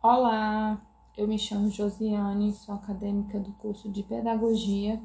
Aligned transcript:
Olá, 0.00 0.80
eu 1.16 1.26
me 1.26 1.36
chamo 1.36 1.68
Josiane, 1.68 2.52
sou 2.52 2.72
acadêmica 2.76 3.40
do 3.40 3.50
curso 3.54 3.88
de 3.88 4.04
Pedagogia 4.04 5.02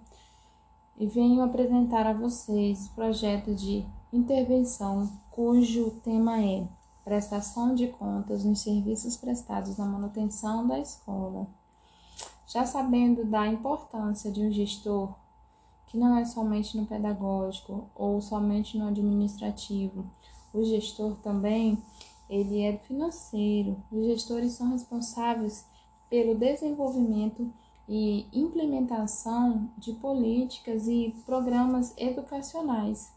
e 1.00 1.08
venho 1.08 1.42
apresentar 1.42 2.06
a 2.06 2.14
vocês 2.14 2.86
o 2.86 2.92
projeto 2.92 3.56
de 3.56 3.84
intervenção 4.14 5.12
cujo 5.32 5.90
tema 6.04 6.40
é 6.44 6.68
prestação 7.04 7.74
de 7.74 7.88
contas 7.88 8.46
nos 8.46 8.62
serviços 8.62 9.18
prestados 9.18 9.78
na 9.78 9.86
manutenção 9.86 10.68
da 10.68 10.78
escola. 10.78 11.48
Já 12.46 12.64
sabendo 12.64 13.26
da 13.26 13.48
importância 13.48 14.32
de 14.32 14.46
um 14.46 14.52
gestor, 14.52 15.12
que 15.88 15.98
não 15.98 16.20
é 16.20 16.24
somente 16.24 16.78
no 16.78 16.86
pedagógico 16.86 17.90
ou 17.96 18.22
somente 18.22 18.78
no 18.78 18.90
administrativo, 18.90 20.06
o 20.54 20.64
gestor 20.64 21.16
também 21.16 21.82
ele 22.30 22.62
é 22.62 22.78
financeiro. 22.78 23.78
Os 23.92 24.06
gestores 24.06 24.54
são 24.54 24.72
responsáveis 24.72 25.66
pelo 26.10 26.36
desenvolvimento 26.36 27.52
e 27.88 28.28
implementação 28.32 29.70
de 29.78 29.94
políticas 29.94 30.88
e 30.88 31.14
programas 31.26 31.94
educacionais. 31.98 33.12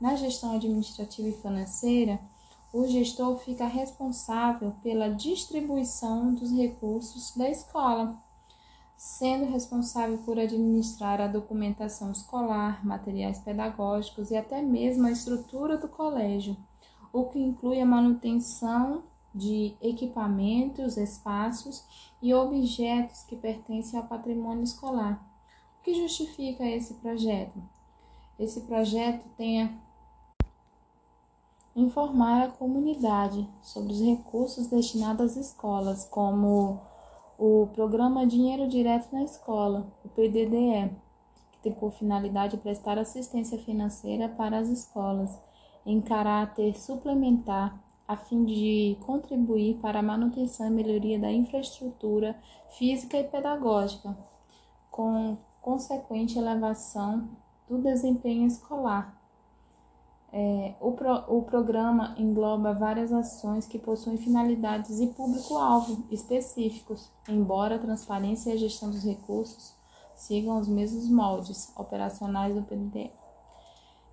Na 0.00 0.14
gestão 0.14 0.54
administrativa 0.54 1.28
e 1.28 1.32
financeira, 1.32 2.20
o 2.72 2.86
gestor 2.86 3.38
fica 3.38 3.66
responsável 3.66 4.74
pela 4.82 5.08
distribuição 5.08 6.34
dos 6.34 6.52
recursos 6.52 7.34
da 7.34 7.48
escola, 7.48 8.16
sendo 8.96 9.46
responsável 9.46 10.18
por 10.18 10.38
administrar 10.38 11.20
a 11.20 11.26
documentação 11.26 12.12
escolar, 12.12 12.84
materiais 12.84 13.38
pedagógicos 13.38 14.30
e 14.30 14.36
até 14.36 14.60
mesmo 14.60 15.06
a 15.06 15.10
estrutura 15.10 15.78
do 15.78 15.88
colégio 15.88 16.56
o 17.16 17.24
que 17.24 17.38
inclui 17.38 17.80
a 17.80 17.86
manutenção 17.86 19.04
de 19.34 19.74
equipamentos, 19.80 20.98
espaços 20.98 21.82
e 22.20 22.34
objetos 22.34 23.22
que 23.22 23.34
pertencem 23.34 23.98
ao 23.98 24.06
patrimônio 24.06 24.62
escolar. 24.62 25.26
O 25.80 25.82
que 25.82 25.94
justifica 25.94 26.62
esse 26.66 26.92
projeto? 26.94 27.58
Esse 28.38 28.60
projeto 28.62 29.24
tem 29.34 29.62
a 29.62 29.70
informar 31.74 32.42
a 32.42 32.50
comunidade 32.50 33.48
sobre 33.62 33.94
os 33.94 34.00
recursos 34.02 34.66
destinados 34.66 35.30
às 35.30 35.36
escolas, 35.38 36.04
como 36.04 36.82
o 37.38 37.68
Programa 37.68 38.26
Dinheiro 38.26 38.68
Direto 38.68 39.10
na 39.10 39.22
Escola, 39.22 39.86
o 40.04 40.08
PDDE, 40.10 40.90
que 41.52 41.58
tem 41.62 41.72
por 41.72 41.92
finalidade 41.92 42.58
prestar 42.58 42.98
assistência 42.98 43.58
financeira 43.58 44.28
para 44.28 44.58
as 44.58 44.68
escolas 44.68 45.45
em 45.86 46.00
caráter 46.00 46.76
suplementar 46.76 47.80
a 48.06 48.16
fim 48.16 48.44
de 48.44 48.98
contribuir 49.06 49.78
para 49.80 50.00
a 50.00 50.02
manutenção 50.02 50.66
e 50.66 50.70
melhoria 50.70 51.18
da 51.18 51.30
infraestrutura 51.32 52.36
física 52.76 53.16
e 53.16 53.24
pedagógica, 53.24 54.16
com 54.90 55.38
consequente 55.62 56.38
elevação 56.38 57.28
do 57.68 57.78
desempenho 57.78 58.46
escolar. 58.46 59.16
É, 60.32 60.74
o, 60.80 60.92
pro, 60.92 61.24
o 61.28 61.42
programa 61.42 62.14
engloba 62.18 62.74
várias 62.74 63.12
ações 63.12 63.66
que 63.66 63.78
possuem 63.78 64.16
finalidades 64.16 65.00
e 65.00 65.06
público-alvo 65.08 66.04
específicos, 66.10 67.10
embora 67.28 67.76
a 67.76 67.78
transparência 67.78 68.50
e 68.50 68.52
a 68.52 68.56
gestão 68.56 68.90
dos 68.90 69.04
recursos 69.04 69.74
sigam 70.14 70.58
os 70.58 70.68
mesmos 70.68 71.08
moldes 71.08 71.72
operacionais 71.76 72.54
do 72.54 72.62
PDD. 72.62 73.10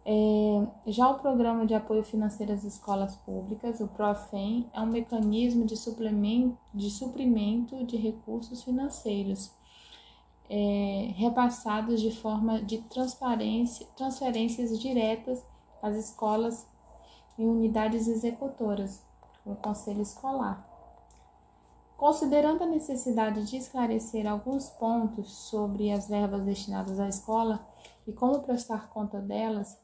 É, 0.05 0.91
já 0.91 1.09
o 1.09 1.19
Programa 1.19 1.65
de 1.65 1.73
Apoio 1.73 2.03
Financeiro 2.03 2.51
às 2.51 2.63
Escolas 2.65 3.15
Públicas, 3.15 3.79
o 3.79 3.87
PROFEM, 3.87 4.69
é 4.73 4.81
um 4.81 4.85
mecanismo 4.85 5.65
de, 5.65 5.77
suplemento, 5.77 6.57
de 6.73 6.89
suprimento 6.89 7.85
de 7.85 7.95
recursos 7.95 8.63
financeiros 8.63 9.51
é, 10.49 11.13
repassados 11.15 12.01
de 12.01 12.11
forma 12.11 12.61
de 12.61 12.79
transparência, 12.79 13.87
transferências 13.95 14.77
diretas 14.77 15.43
às 15.81 15.95
escolas 15.95 16.67
e 17.37 17.45
unidades 17.45 18.07
executoras, 18.07 19.05
o 19.45 19.55
Conselho 19.55 20.01
Escolar. 20.01 20.69
Considerando 21.95 22.63
a 22.63 22.67
necessidade 22.67 23.45
de 23.45 23.55
esclarecer 23.55 24.27
alguns 24.27 24.69
pontos 24.69 25.31
sobre 25.31 25.91
as 25.91 26.09
verbas 26.09 26.43
destinadas 26.43 26.99
à 26.99 27.07
escola 27.07 27.65
e 28.05 28.11
como 28.11 28.41
prestar 28.41 28.89
conta 28.89 29.21
delas, 29.21 29.81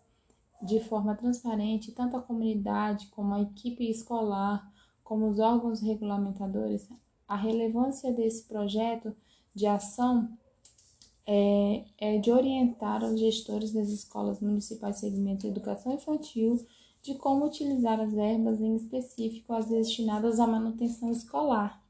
de 0.61 0.79
forma 0.79 1.15
transparente 1.15 1.91
tanto 1.91 2.17
a 2.17 2.21
comunidade 2.21 3.07
como 3.07 3.33
a 3.33 3.41
equipe 3.41 3.89
escolar, 3.89 4.71
como 5.03 5.27
os 5.27 5.39
órgãos 5.39 5.81
regulamentadores, 5.81 6.87
a 7.27 7.35
relevância 7.35 8.11
desse 8.11 8.43
projeto 8.43 9.15
de 9.55 9.65
ação 9.65 10.29
é, 11.25 11.85
é 11.97 12.17
de 12.17 12.31
orientar 12.31 13.03
os 13.03 13.19
gestores 13.19 13.71
das 13.71 13.89
escolas 13.89 14.41
municipais 14.41 14.97
segmento 14.97 15.41
de 15.41 15.47
educação 15.47 15.93
infantil 15.93 16.65
de 17.01 17.15
como 17.15 17.45
utilizar 17.45 17.99
as 17.99 18.11
verbas 18.11 18.59
em 18.59 18.75
específico 18.75 19.53
as 19.53 19.67
destinadas 19.67 20.39
à 20.39 20.45
manutenção 20.45 21.11
escolar, 21.11 21.81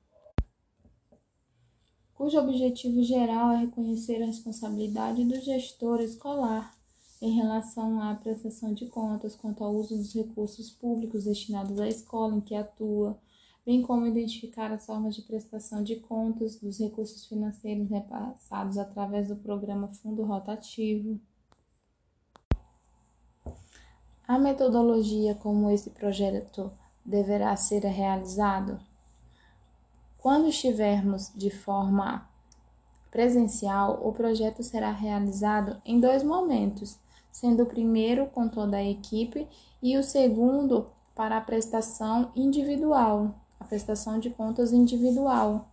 cujo 2.13 2.37
objetivo 2.37 3.01
geral 3.01 3.51
é 3.51 3.57
reconhecer 3.61 4.21
a 4.21 4.25
responsabilidade 4.27 5.23
do 5.25 5.39
gestor 5.39 5.99
escolar 6.01 6.78
em 7.21 7.31
relação 7.31 8.01
à 8.01 8.15
prestação 8.15 8.73
de 8.73 8.85
contas 8.85 9.35
quanto 9.35 9.63
ao 9.63 9.73
uso 9.73 9.97
dos 9.97 10.13
recursos 10.13 10.69
públicos 10.71 11.25
destinados 11.25 11.79
à 11.79 11.87
escola 11.87 12.35
em 12.35 12.41
que 12.41 12.55
atua, 12.55 13.19
bem 13.65 13.81
como 13.81 14.07
identificar 14.07 14.71
as 14.71 14.85
formas 14.85 15.15
de 15.15 15.23
prestação 15.23 15.83
de 15.83 15.97
contas 15.97 16.55
dos 16.55 16.79
recursos 16.79 17.25
financeiros 17.25 17.89
repassados 17.89 18.77
através 18.77 19.27
do 19.27 19.35
programa 19.35 19.89
Fundo 19.89 20.23
Rotativo. 20.23 21.19
A 24.25 24.39
metodologia 24.39 25.35
como 25.35 25.69
esse 25.69 25.89
projeto 25.89 26.71
deverá 27.03 27.55
ser 27.55 27.83
realizado? 27.83 28.79
Quando 30.17 30.47
estivermos 30.47 31.33
de 31.35 31.49
forma 31.49 32.29
presencial, 33.11 33.99
o 34.07 34.13
projeto 34.13 34.63
será 34.63 34.91
realizado 34.91 35.81
em 35.83 35.99
dois 35.99 36.23
momentos 36.23 36.99
sendo 37.31 37.63
o 37.63 37.65
primeiro 37.65 38.27
com 38.27 38.47
toda 38.47 38.77
a 38.77 38.83
equipe 38.83 39.47
e 39.81 39.97
o 39.97 40.03
segundo 40.03 40.87
para 41.15 41.37
a 41.37 41.41
prestação 41.41 42.31
individual, 42.35 43.35
a 43.59 43.65
prestação 43.65 44.19
de 44.19 44.29
contas 44.29 44.71
individual. 44.71 45.67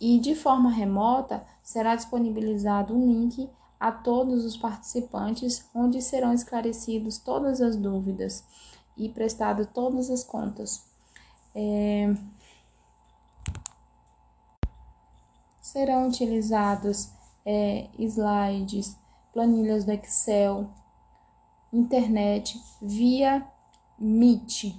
E 0.00 0.18
de 0.18 0.34
forma 0.34 0.70
remota 0.70 1.44
será 1.62 1.96
disponibilizado 1.96 2.94
um 2.94 3.06
link 3.06 3.48
a 3.78 3.92
todos 3.92 4.44
os 4.44 4.56
participantes, 4.56 5.64
onde 5.74 6.02
serão 6.02 6.32
esclarecidos 6.32 7.18
todas 7.18 7.60
as 7.60 7.76
dúvidas 7.76 8.44
e 8.96 9.08
prestado 9.08 9.66
todas 9.66 10.10
as 10.10 10.24
contas. 10.24 10.84
É... 11.54 12.14
Serão 15.60 16.08
utilizados 16.08 17.10
é, 17.44 17.88
slides 17.98 18.96
planilhas 19.32 19.84
do 19.84 19.92
Excel, 19.92 20.68
internet, 21.72 22.60
via 22.80 23.46
Meet. 23.98 24.74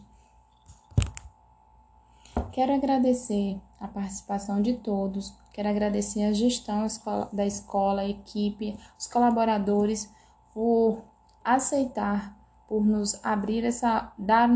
Quero 2.51 2.73
agradecer 2.73 3.59
a 3.79 3.87
participação 3.87 4.61
de 4.61 4.73
todos, 4.73 5.33
quero 5.53 5.69
agradecer 5.69 6.23
a 6.23 6.33
gestão 6.33 6.85
da 7.31 7.45
escola, 7.45 8.01
a 8.01 8.07
equipe, 8.07 8.77
os 8.97 9.07
colaboradores 9.07 10.09
por 10.53 11.01
aceitar, 11.43 12.37
por 12.67 12.85
nos 12.85 13.23
abrir 13.23 13.63
essa, 13.63 14.11
dar, 14.17 14.49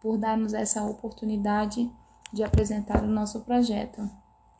por 0.00 0.18
dar-nos 0.18 0.52
essa 0.52 0.84
oportunidade 0.84 1.90
de 2.32 2.42
apresentar 2.42 3.02
o 3.02 3.08
nosso 3.08 3.40
projeto. 3.40 4.08